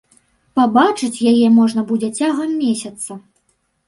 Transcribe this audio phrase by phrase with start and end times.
[0.59, 3.11] Пабачыць яе можна будзе цягам месяца.